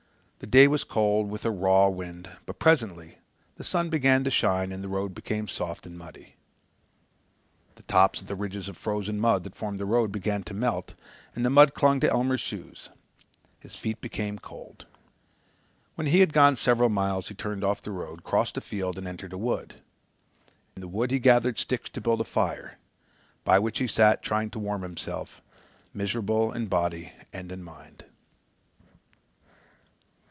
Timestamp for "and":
4.71-4.83, 5.85-5.95, 11.35-11.45, 18.97-19.05, 27.31-27.51